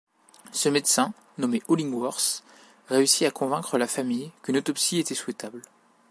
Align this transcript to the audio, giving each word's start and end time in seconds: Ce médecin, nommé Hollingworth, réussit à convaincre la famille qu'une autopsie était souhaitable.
Ce 0.51 0.67
médecin, 0.67 1.13
nommé 1.37 1.61
Hollingworth, 1.67 2.43
réussit 2.89 3.27
à 3.27 3.29
convaincre 3.29 3.77
la 3.77 3.85
famille 3.85 4.31
qu'une 4.41 4.57
autopsie 4.57 4.97
était 4.97 5.13
souhaitable. 5.13 5.61